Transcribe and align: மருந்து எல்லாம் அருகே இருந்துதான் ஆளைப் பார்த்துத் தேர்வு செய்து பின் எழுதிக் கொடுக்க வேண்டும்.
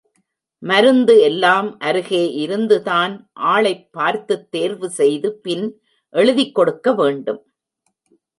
மருந்து 0.59 1.19
எல்லாம் 1.21 1.77
அருகே 1.79 2.33
இருந்துதான் 2.33 3.29
ஆளைப் 3.39 3.91
பார்த்துத் 3.91 4.51
தேர்வு 4.51 4.89
செய்து 4.89 5.33
பின் 5.33 5.81
எழுதிக் 6.09 6.55
கொடுக்க 6.55 6.93
வேண்டும். 6.93 7.45